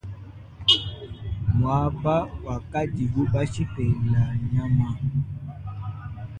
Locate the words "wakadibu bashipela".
2.45-4.23